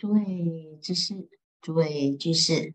[0.00, 1.28] 诸位居士，
[1.60, 2.72] 诸位居士，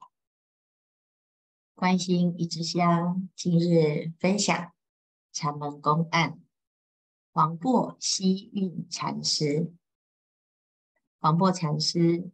[1.74, 4.72] 关心一枝香，今日分享
[5.32, 6.40] 禅门公案。
[7.32, 9.74] 黄檗希运禅师，
[11.18, 12.30] 黄檗禅师，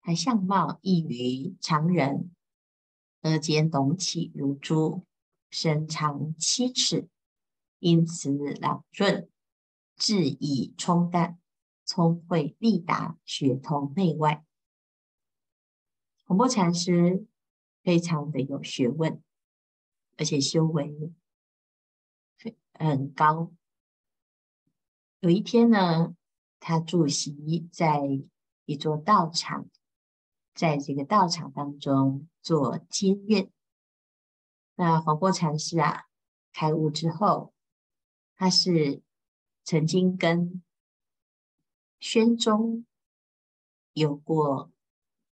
[0.00, 2.34] 他相貌异于常人，
[3.22, 5.04] 额间隆起如珠，
[5.50, 7.08] 身长七尺，
[7.78, 9.30] 因此朗润，
[9.94, 11.38] 智意冲淡。
[11.86, 14.44] 聪慧利达，学通内外。
[16.24, 17.24] 黄檗禅师
[17.82, 19.22] 非常的有学问，
[20.16, 21.12] 而且修为
[22.72, 23.52] 很高。
[25.20, 26.16] 有一天呢，
[26.58, 28.00] 他住席在
[28.64, 29.70] 一座道场，
[30.52, 33.50] 在这个道场当中做监院。
[34.74, 36.06] 那黄檗禅师啊，
[36.52, 37.54] 开悟之后，
[38.34, 39.00] 他是
[39.62, 40.62] 曾经跟
[41.98, 42.86] 宣宗
[43.92, 44.70] 有过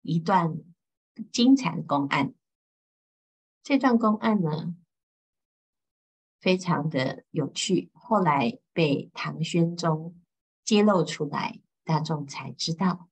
[0.02, 0.58] 一段
[1.31, 2.33] 精彩的公案，
[3.63, 4.75] 这段公案呢，
[6.39, 10.19] 非常的有趣，后来被唐宣宗
[10.63, 13.09] 揭露出来，大众才知道。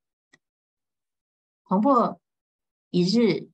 [1.63, 2.19] 黄渤
[2.89, 3.49] 一日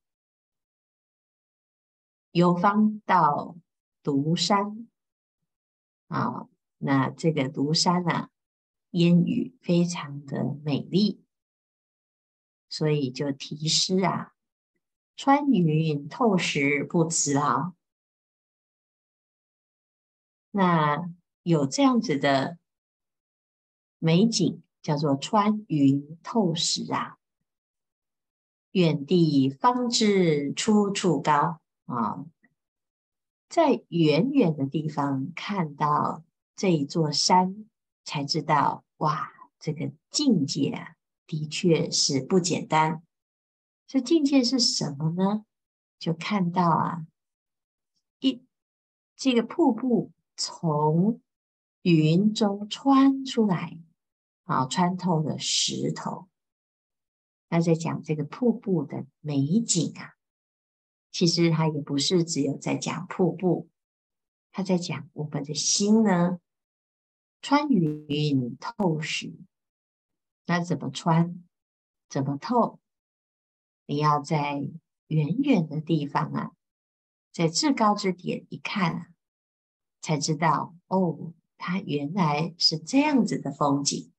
[2.30, 3.56] 游方到
[4.02, 4.88] 独山
[6.08, 6.48] 啊，
[6.78, 8.30] 那这个独山啊。
[8.92, 11.22] 烟雨非常的美丽，
[12.68, 14.34] 所以就题诗啊
[15.16, 17.72] ：“穿云透石不辞劳。”
[20.52, 21.10] 那
[21.42, 22.58] 有这样子的
[23.98, 27.18] 美景，叫做“穿云透石”啊。
[28.72, 32.26] 远地方知出处高啊，
[33.48, 37.68] 在远远的地方看到这一座山。
[38.04, 43.02] 才知道哇，这个境界啊，的确是不简单。
[43.86, 45.44] 这境界是什么呢？
[45.98, 47.06] 就看到啊，
[48.20, 48.42] 一
[49.14, 51.20] 这个瀑布从
[51.82, 53.78] 云中穿出来，
[54.44, 56.28] 啊，穿透了石头。
[57.48, 60.14] 那在讲这个瀑布的美景啊，
[61.12, 63.68] 其实它也不是只有在讲瀑布，
[64.50, 66.38] 它在讲我们的心呢。
[67.42, 69.34] 穿云透石，
[70.46, 71.44] 那怎么穿？
[72.08, 72.78] 怎么透？
[73.84, 74.70] 你要在
[75.08, 76.52] 远远的地方啊，
[77.32, 79.08] 在至高之点一看啊，
[80.00, 84.12] 才知道哦，它原来是这样子的风景。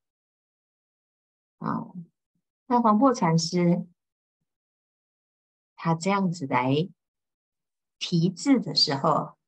[1.56, 1.96] 哦，
[2.66, 3.86] 那黄檗禅师
[5.76, 6.90] 他这样子来
[7.98, 9.38] 题字的时候，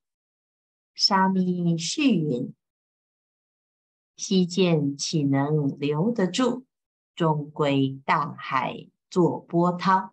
[0.94, 2.55] 沙弥续云。
[4.16, 6.64] 西涧岂能留得住？
[7.14, 10.12] 终归大海作波涛。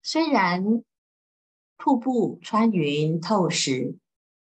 [0.00, 0.84] 虽然
[1.76, 3.98] 瀑布穿云透石，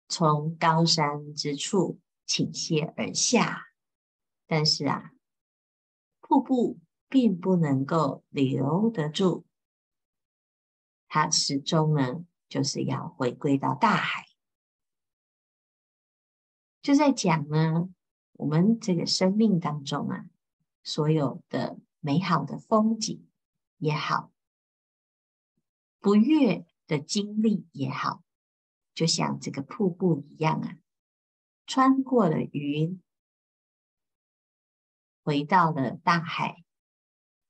[0.07, 3.67] 从高山之处倾泻而下，
[4.47, 5.11] 但是啊，
[6.19, 9.45] 瀑布并不能够留得住，
[11.07, 14.25] 它始终呢，就是要回归到大海。
[16.87, 17.89] 就在讲呢，
[18.31, 20.25] 我们这个生命当中啊，
[20.83, 23.27] 所有的美好的风景
[23.77, 24.31] 也好，
[25.99, 28.23] 不悦的经历也好，
[28.93, 30.77] 就像这个瀑布一样啊，
[31.65, 33.03] 穿过了云，
[35.25, 36.63] 回到了大海，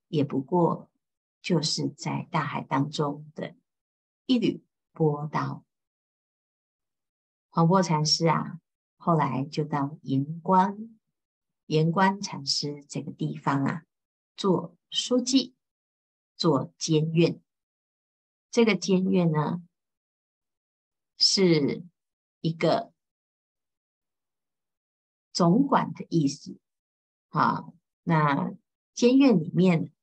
[0.07, 0.89] 也不过
[1.43, 3.55] 就是在大海当中的
[4.25, 5.63] 一缕波涛。
[7.49, 8.59] 黄檗禅师啊。
[8.97, 10.99] 后来就到盐官，
[11.67, 13.85] 盐官禅师这个地方啊，
[14.35, 15.55] 做书记，
[16.35, 17.41] 做监院。
[18.51, 19.61] 这个监院呢，
[21.17, 21.85] 是
[22.41, 22.91] 一个
[25.31, 26.59] 总管的意思。
[27.29, 27.65] 啊，
[28.03, 28.53] 那
[28.93, 29.93] 监院里面，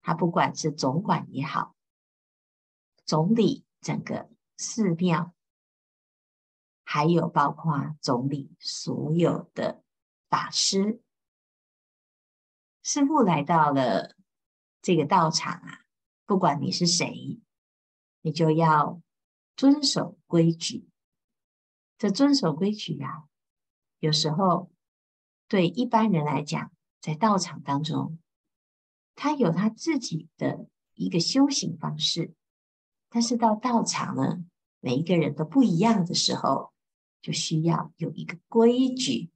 [0.00, 1.76] 他不管是总管也好，
[3.04, 5.34] 总理整个寺庙。
[6.92, 9.80] 还有包括总理所有的
[10.28, 11.00] 法师，
[12.82, 14.16] 师父来到了
[14.82, 15.84] 这个道场啊，
[16.26, 17.40] 不管你是谁，
[18.22, 19.00] 你就要
[19.54, 20.88] 遵守规矩。
[21.96, 23.28] 这遵守规矩啊，
[24.00, 24.72] 有时候
[25.46, 28.18] 对一般人来讲，在道场当中，
[29.14, 32.34] 他有他自己的一个修行方式，
[33.08, 34.44] 但是到道场呢，
[34.80, 36.72] 每一个人都不一样的时候。
[37.20, 39.30] 就需要有一个规矩，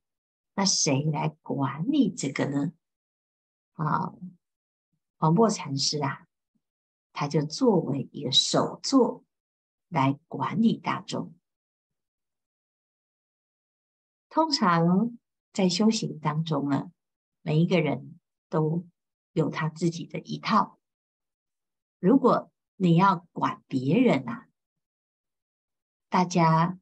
[0.54, 2.72] 那谁来管理这个呢？
[3.72, 4.14] 啊，
[5.18, 6.26] 黄檗禅师啊，
[7.12, 9.24] 他就作为一个首座
[9.88, 11.34] 来管理大众。
[14.28, 15.16] 通常
[15.52, 16.90] 在修行当中呢，
[17.42, 18.86] 每一个人都
[19.32, 20.80] 有他自己的一套。
[22.00, 24.48] 如果你要管别人啊，
[26.08, 26.78] 大家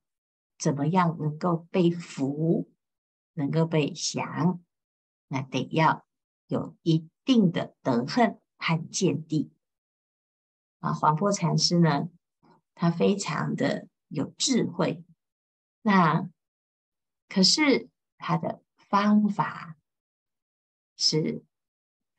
[0.63, 2.71] 怎么样能够被服，
[3.33, 4.63] 能够被降，
[5.27, 6.07] 那得要
[6.47, 9.51] 有一定的德恨和见地
[10.79, 10.93] 啊。
[10.93, 12.09] 黄檗禅师呢，
[12.77, 15.05] 他非常的有智慧，
[15.81, 16.31] 那
[17.29, 19.77] 可是他的方法
[20.97, 21.45] 是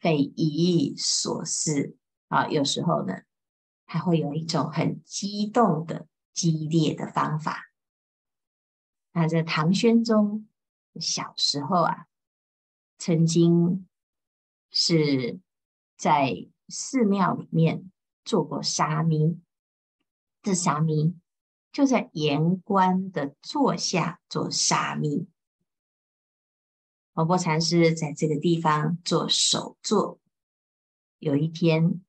[0.02, 1.96] 匪夷所思。
[2.28, 3.22] 啊，有时候呢，
[3.86, 7.70] 还会有一种很激动的、激烈的方法。
[9.14, 10.48] 那这唐玄宗
[11.00, 12.08] 小时候啊，
[12.98, 13.88] 曾经
[14.70, 15.40] 是
[15.96, 17.92] 在寺庙里面
[18.26, 19.40] 做过沙弥，
[20.42, 21.16] 这沙弥
[21.72, 25.28] 就在岩观的座下做沙弥。
[27.14, 30.20] 黄檗禅师在这个地方做首座，
[31.20, 32.04] 有一天。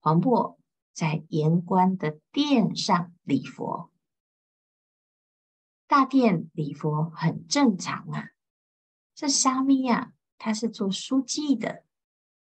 [0.00, 0.56] 黄檗
[0.92, 3.91] 在岩观的殿上礼佛，
[5.92, 8.30] 大殿礼佛很正常啊。
[9.14, 11.84] 这沙弥啊，他是做书记的，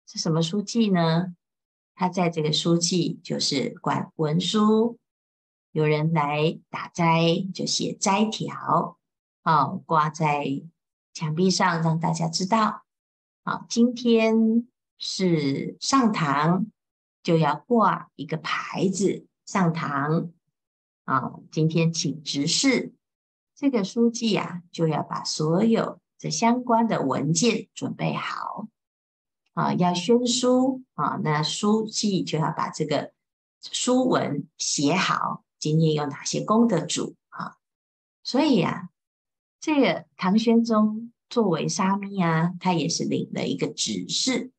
[0.05, 1.33] 是什么书记呢？
[1.95, 4.99] 他在这个书记就是管文书，
[5.71, 8.99] 有人来打斋就写斋条，
[9.43, 10.45] 哦，挂在
[11.13, 12.83] 墙壁上让大家知道。
[13.45, 14.67] 好，今天
[14.97, 16.67] 是上堂。
[17.23, 20.31] 就要挂一个牌子上堂
[21.03, 21.33] 啊！
[21.51, 22.93] 今天请执事，
[23.57, 28.67] 这个书记啊，就要把所有这相关的文件准备好
[29.53, 33.13] 啊，要宣书啊，那书记就要把这个
[33.59, 37.57] 书文写好，今天有哪些功德主啊？
[38.21, 38.89] 所以啊，
[39.59, 44.51] 这个唐玄宗作为沙弥啊，他也是领了一个指示。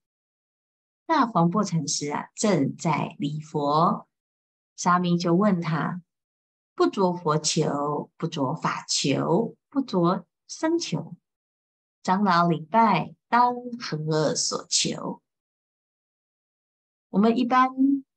[1.06, 4.08] 那黄檗禅师啊，正在礼佛，
[4.74, 6.02] 沙弥就问他：
[6.78, 11.16] 不着佛求，不着法求，不着僧求，
[12.04, 15.20] 长老礼拜当何所求？
[17.08, 17.68] 我们一般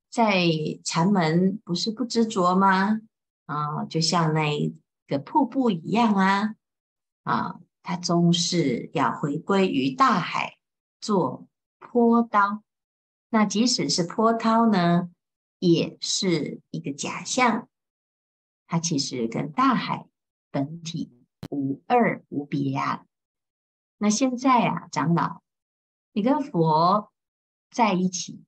[0.08, 0.46] 在
[0.84, 3.00] 禅门不是不执着吗？
[3.46, 4.72] 啊，就像那
[5.08, 6.54] 个瀑布一样啊，
[7.24, 10.56] 啊，它终是要回归于大海，
[11.00, 11.48] 做
[11.80, 12.62] 波涛。
[13.30, 15.10] 那即使是波涛呢，
[15.58, 17.68] 也是一个假象，
[18.72, 20.08] 它其实跟大海
[20.50, 21.12] 本体
[21.50, 23.04] 无二无别啊。
[23.98, 25.42] 那现在啊，长老，
[26.14, 27.12] 你跟佛
[27.70, 28.42] 在一起，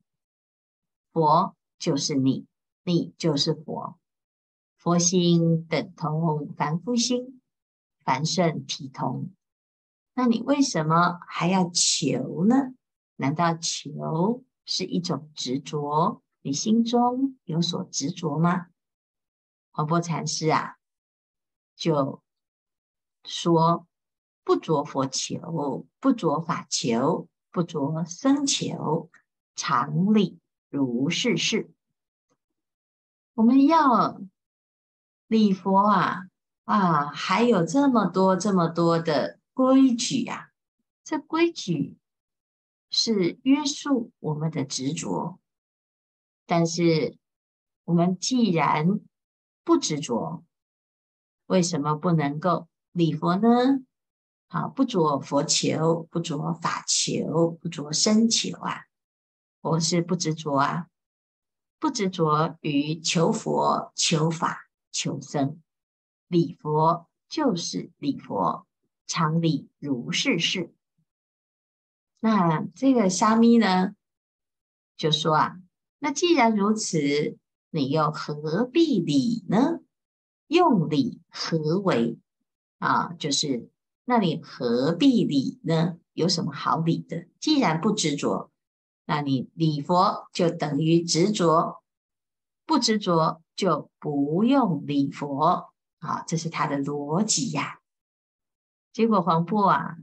[1.13, 2.47] 佛就是你，
[2.85, 3.99] 你就是佛，
[4.79, 7.43] 佛心等同凡夫心，
[8.03, 9.29] 凡圣体同。
[10.15, 12.73] 那你为什么还要求呢？
[13.17, 14.43] 难道求？
[14.65, 18.69] 是一种执着，你心中有所执着吗？
[19.77, 20.77] 黄檗禅师啊，
[21.75, 22.23] 就
[23.25, 23.89] 说：
[24.45, 29.11] 不着佛求，不着法求，不着僧求，
[29.57, 30.39] 常理
[30.71, 31.73] 如是事。
[33.35, 34.21] 我们要
[35.27, 36.29] 礼佛啊
[36.63, 40.53] 啊，还有这么多这么多的规矩啊，
[41.03, 41.99] 这规矩。
[42.97, 45.41] 是约束我们的执着，
[46.47, 47.19] 但是
[47.83, 49.01] 我们既然
[49.65, 50.45] 不执着，
[51.47, 53.81] 为什么不能够礼佛呢？
[54.47, 58.85] 好，不着佛求，不着法求，不着僧求啊！
[59.63, 60.89] 我是不执着啊，
[61.81, 65.61] 不执着于求佛、求法、求僧，
[66.29, 68.67] 礼佛就是礼佛，
[69.07, 70.73] 常理如是事。
[72.21, 73.95] 那这个沙弥呢，
[74.97, 75.57] 就说啊，
[75.99, 77.39] 那既然如此，
[77.75, 79.81] 你又何必理呢？
[80.47, 82.21] 用理何为？
[82.79, 83.69] 啊，就是
[84.05, 85.99] 那你何必理呢？
[86.13, 87.27] 有什么好理的？
[87.41, 88.53] 既然不执着，
[89.07, 91.83] 那你礼佛就等于执着，
[92.65, 95.73] 不执着就不用礼佛。
[95.99, 97.81] 啊，这是他的逻辑呀。
[98.93, 99.97] 结果黄檗啊。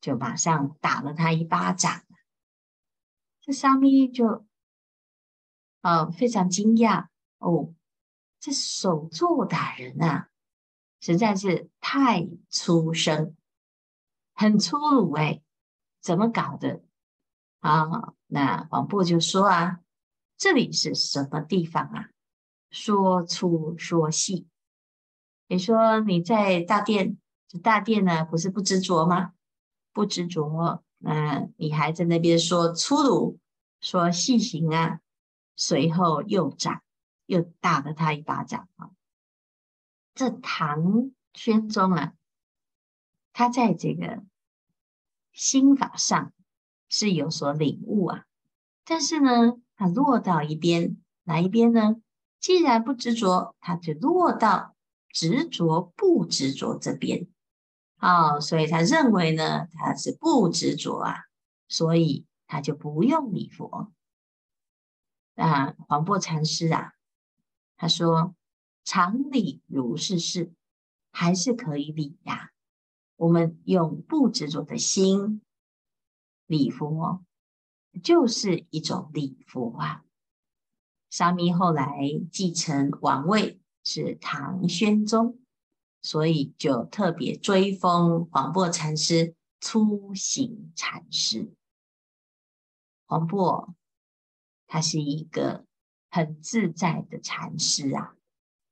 [0.00, 2.04] 就马上打了他一巴掌，
[3.40, 4.46] 这沙弥就
[5.88, 7.06] 啊、非常惊讶
[7.38, 7.72] 哦，
[8.38, 10.28] 这手座大人啊，
[11.00, 13.34] 实在是太粗生，
[14.34, 15.40] 很粗鲁哎，
[16.02, 16.82] 怎么搞的？
[17.60, 19.80] 啊，那黄檗就说啊，
[20.36, 22.10] 这里是什么地方啊？
[22.70, 24.46] 说粗说细，
[25.46, 27.16] 你说你在大殿，
[27.48, 29.32] 这大殿呢，不是不执着吗？
[29.94, 33.38] 不执着，嗯，你还在那边说粗鲁，
[33.80, 35.00] 说细行啊，
[35.60, 36.82] 随后又掌，
[37.26, 38.90] 又打了他一巴掌啊。
[40.14, 42.12] 这唐玄宗啊，
[43.32, 44.22] 他在这个
[45.32, 46.32] 心法上
[46.88, 48.24] 是有所领悟啊，
[48.84, 51.96] 但是呢，他落到一边，哪一边呢？
[52.38, 54.76] 既然不执着，他就落到
[55.10, 57.26] 执着不执着这边。
[57.98, 61.16] 哦，所以他认为呢，他是不执着啊，
[61.66, 63.92] 所以他就不用礼佛。
[65.38, 66.94] 那黄檗禅师啊，
[67.76, 68.34] 他说
[68.82, 70.52] ：“常理如是事，
[71.12, 72.50] 还是可以理呀。
[73.14, 75.40] 我们用不执着的心
[76.46, 77.24] 礼佛，
[78.02, 80.04] 就是一种礼佛啊。”
[81.08, 81.86] 沙弥后来
[82.32, 85.38] 继承王位，是唐宣宗。
[86.02, 91.54] 所以就特别追封黄檗禅师出行禅师。
[93.06, 93.72] 黄檗
[94.68, 95.66] 他是一个
[96.10, 98.14] 很自在的禅师啊，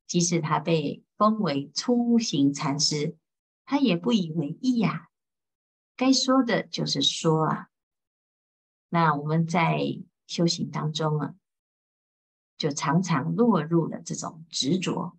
[0.06, 3.16] 即使他被封为初行禅师，
[3.64, 5.08] 他也不以为意呀、啊。
[5.96, 7.68] 该说的就是说啊。
[8.88, 9.80] 那我们在
[10.26, 11.34] 修行当中啊，
[12.56, 15.18] 就常常落入了这种执着。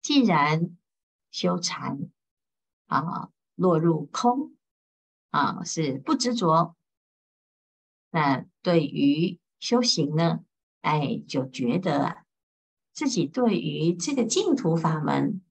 [0.00, 0.76] 既然
[1.30, 2.10] 修禅
[2.86, 4.56] 啊，落入空
[5.30, 6.74] 啊，是不执着。
[8.10, 10.44] 那对于修行呢，
[10.80, 12.24] 哎，就觉得啊，
[12.92, 15.42] 自己对于这个净土法门，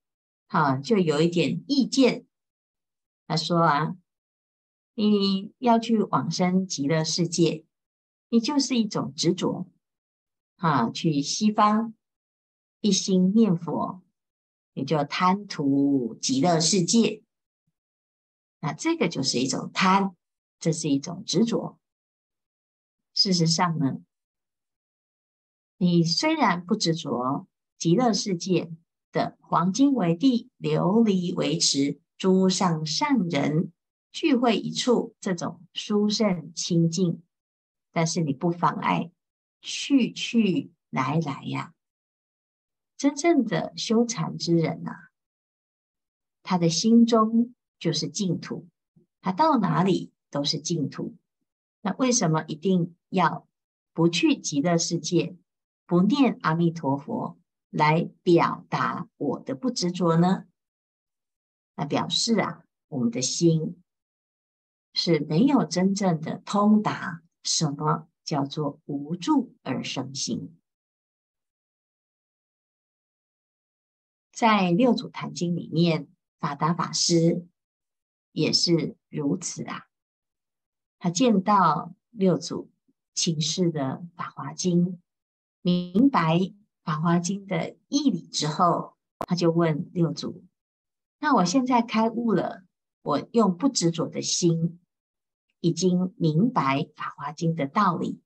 [0.48, 2.26] 啊，就有一点意见。
[3.28, 3.96] 他说啊，
[4.96, 7.66] 你要去往生极乐世界，
[8.30, 9.68] 你就是一种执着
[10.56, 11.94] 啊，去西方
[12.82, 14.02] 一心念佛。
[14.74, 17.24] 也就贪图极乐世界，
[18.60, 20.16] 那这个就是一种贪，
[20.60, 21.80] 这是一种执着。
[23.18, 23.98] 事实上呢，
[25.78, 28.72] 你虽然不执着极乐世界
[29.12, 33.74] 的黄金为地、琉璃为池、诸上善人
[34.12, 37.24] 聚会一处这种殊胜清净，
[37.92, 39.10] 但是你不妨碍
[39.62, 41.74] 去去来来呀。
[42.98, 45.10] 真正的修禅之人呐、啊，
[46.44, 48.68] 他的心中就是净土，
[49.22, 51.16] 他到哪里都是净土。
[51.88, 53.48] 那为什么一定要
[53.94, 55.38] 不去极乐世界，
[55.86, 57.40] 不念阿弥陀佛
[57.70, 60.44] 来表达我的不执着呢？
[61.78, 63.82] 那表示啊，我们的心
[64.92, 70.60] 是没有真正的通达什么叫做无助而生心。
[74.34, 76.10] 在《六祖坛经》里面，
[76.42, 77.48] 法达法师
[78.34, 79.87] 也是如此啊。
[81.00, 82.70] 他见到六祖
[83.14, 83.82] 请示的
[84.16, 84.86] 《法华经》，
[85.62, 86.38] 明白
[86.84, 90.44] 《法华经》的义理之后，他就问六祖
[91.20, 92.64] ：“那我现在开悟了，
[93.02, 94.80] 我用不执着的心，
[95.60, 98.22] 已经明白《法华经》的道理。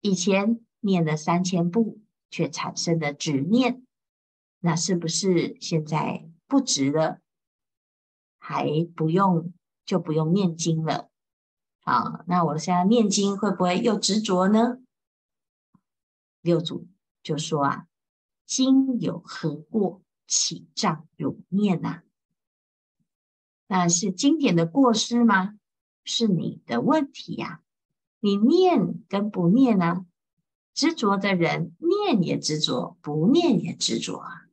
[0.00, 3.82] 以前念了三千部，却产生了执念。”
[4.60, 7.20] 那是不是现在不执了，
[8.38, 9.52] 还不用
[9.84, 11.10] 就不用念经了？
[11.86, 14.78] 啊，那我现在念经会不会又执着呢？
[16.42, 16.88] 六祖
[17.22, 17.86] 就说啊，
[18.44, 22.02] 经有何过，起障有念呐？
[23.68, 25.54] 那是经典的过失吗？
[26.02, 27.62] 是你的问题呀，
[28.18, 30.04] 你念跟不念呢？
[30.74, 34.48] 执着的人念也执着，不念也执着啊。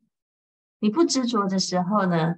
[0.78, 2.36] 你不执着的时候呢，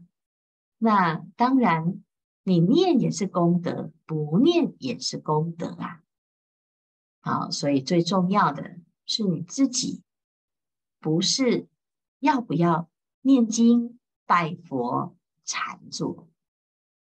[0.78, 2.02] 那当然
[2.48, 6.04] 你念也是功德，不念也是功德啊。
[7.22, 10.04] 好，所以最重要的是你自己，
[11.00, 11.68] 不是
[12.20, 12.88] 要不要
[13.22, 16.30] 念经、拜佛、禅坐，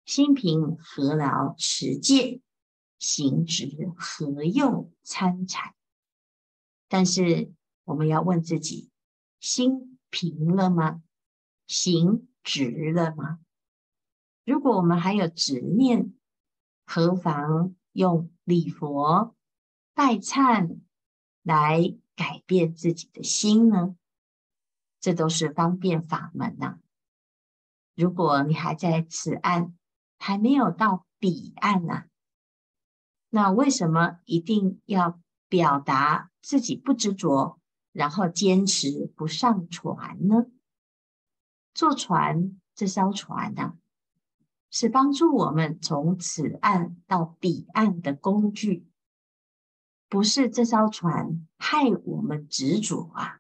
[0.06, 2.40] 心平何劳持戒，
[2.98, 5.76] 行止何用参禅？
[6.88, 7.52] 但是
[7.84, 8.90] 我们要问自己，
[9.42, 11.04] 心平了吗？
[11.68, 13.40] 行直了吗？
[14.48, 16.14] 如果我们还有执念，
[16.86, 19.36] 何妨用礼佛、
[19.94, 20.80] 拜忏
[21.44, 23.98] 来改变自己的心呢？
[25.02, 26.80] 这都是方便法门呐、啊。
[27.94, 29.76] 如果你还在此岸，
[30.18, 32.08] 还没有到彼岸呐、啊，
[33.30, 37.60] 那为什么一定要表达自己不执着，
[37.92, 40.46] 然后坚持不上船呢？
[41.74, 43.78] 坐船，这艘船呐、啊，
[44.70, 48.88] 是帮助我们从此岸到彼岸的工具，
[50.10, 53.40] 不是这艘船害我们执着啊。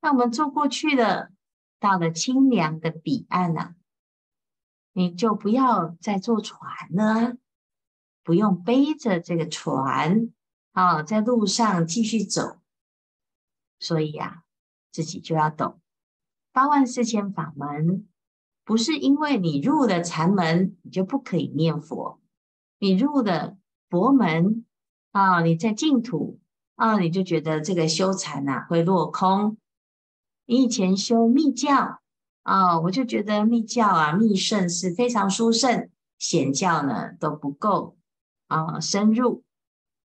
[0.00, 1.30] 那我们坐过去了，
[1.78, 3.74] 到了清凉的彼岸啊，
[4.92, 6.60] 你就不要再坐船
[6.92, 7.36] 了，
[8.22, 10.32] 不用背着这个船
[10.72, 12.58] 啊，在路上继续走。
[13.78, 14.44] 所以呀，
[14.90, 15.80] 自己就要懂。
[16.52, 18.08] 八万四千法门，
[18.64, 22.20] 不是因为你入了禅门，你就不可以念佛；
[22.78, 23.56] 你入了
[23.90, 24.64] 佛门
[25.10, 26.38] 啊，你在净土
[26.76, 29.56] 啊，你就觉得这个修禅呐会落空。
[30.46, 32.00] 你以前修密教
[32.42, 35.88] 啊，我就觉得密教啊、密圣是非常殊胜，
[36.18, 37.96] 显教呢都不够
[38.48, 39.44] 啊深入。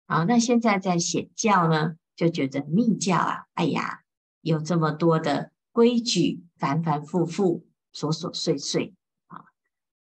[0.06, 4.00] 啊，那现在在显教呢，就觉得密教啊，哎呀，
[4.40, 5.50] 有这么多的。
[5.72, 7.65] 规矩反反复复，
[7.96, 8.94] 琐琐碎碎
[9.28, 9.46] 啊！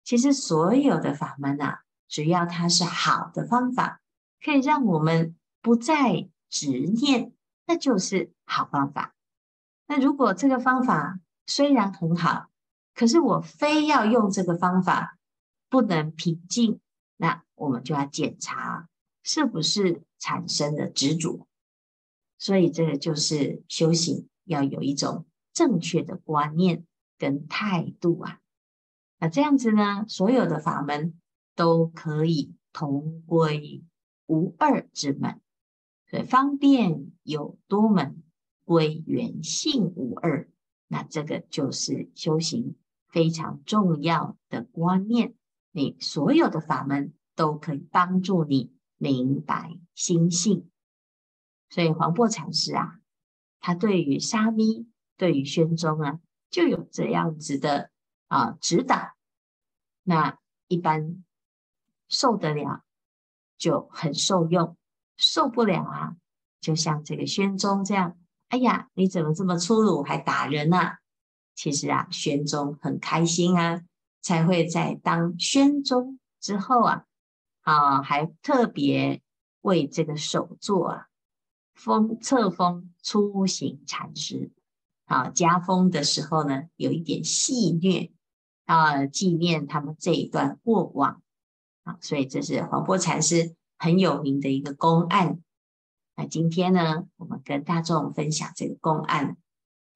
[0.04, 4.00] 其实所有的法门啊，只要它是好的方法，
[4.40, 7.32] 可以让我们不再执念，
[7.66, 9.16] 那就是好方法。
[9.88, 12.47] 那如果这个方法虽然很好，
[12.94, 15.18] 可是我非要用这个方法
[15.68, 16.78] 不能平静，
[17.16, 18.88] 那我们就要检查
[19.25, 21.49] 是不是产生了执着。
[22.38, 25.26] 所以这个就是修行要有一种。
[25.52, 26.87] 正确的观念
[27.20, 28.40] 跟态度啊，
[29.20, 31.20] 那这样子呢，所有的法门
[31.54, 33.84] 都可以同归
[34.26, 35.40] 无二之门，
[36.08, 38.24] 所以方便有多门，
[38.64, 40.50] 归元性无二。
[40.88, 42.74] 那这个就是修行
[43.06, 45.34] 非常重要的观念。
[45.70, 50.68] 你所有的法门都可以帮助你明白心性。
[51.68, 52.98] 所以黄檗禅师啊，
[53.61, 54.88] 他对于沙弥。
[55.16, 56.18] 对于宣宗啊，
[56.50, 57.90] 就有这样子的
[58.28, 59.14] 啊指导，
[60.02, 61.24] 那一般
[62.08, 62.82] 受得了
[63.56, 64.76] 就很受用，
[65.16, 66.16] 受不了啊，
[66.60, 70.98] 就像这个宣宗这样，哎呀，你怎么这么粗鲁，还打人啊？
[71.54, 73.82] 其实啊，宣宗很开心啊，
[74.20, 77.04] 才会在当宣宗之后啊，
[77.60, 79.22] 啊，还特别
[79.60, 81.06] 为这个首座啊
[81.74, 84.50] 封册封初行禅师。
[85.11, 88.12] 啊，加封的时候呢，有一点戏谑
[88.64, 91.20] 啊，纪念他们这一段过往
[91.83, 95.40] 啊，所以这是黄檗禅师很有名的一个公案。
[96.14, 99.37] 那今天呢，我们跟大众分享这个公案，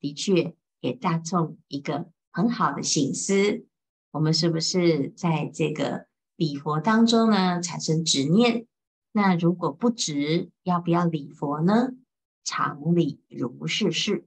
[0.00, 3.64] 的确给大众一个很好的醒思：
[4.10, 8.66] 我们是不是在这个礼佛当中呢，产生执念？
[9.12, 11.90] 那如果不执，要不要礼佛呢？
[12.42, 14.26] 常理如是事。